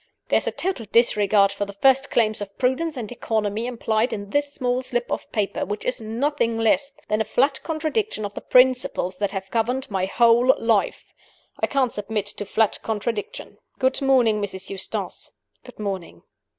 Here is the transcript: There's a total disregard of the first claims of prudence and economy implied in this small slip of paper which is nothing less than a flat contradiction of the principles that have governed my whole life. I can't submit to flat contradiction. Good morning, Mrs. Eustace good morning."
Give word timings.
There's 0.29 0.47
a 0.47 0.51
total 0.51 0.87
disregard 0.91 1.53
of 1.59 1.67
the 1.67 1.73
first 1.73 2.09
claims 2.09 2.41
of 2.41 2.57
prudence 2.57 2.97
and 2.97 3.11
economy 3.11 3.67
implied 3.67 4.11
in 4.11 4.31
this 4.31 4.51
small 4.51 4.81
slip 4.81 5.11
of 5.11 5.31
paper 5.31 5.63
which 5.63 5.85
is 5.85 6.01
nothing 6.01 6.57
less 6.57 6.93
than 7.07 7.21
a 7.21 7.23
flat 7.23 7.61
contradiction 7.61 8.25
of 8.25 8.33
the 8.33 8.41
principles 8.41 9.19
that 9.19 9.29
have 9.29 9.51
governed 9.51 9.91
my 9.91 10.07
whole 10.07 10.55
life. 10.59 11.13
I 11.59 11.67
can't 11.67 11.93
submit 11.93 12.25
to 12.25 12.45
flat 12.45 12.79
contradiction. 12.81 13.59
Good 13.77 14.01
morning, 14.01 14.41
Mrs. 14.41 14.71
Eustace 14.71 15.33
good 15.63 15.77
morning." 15.77 16.23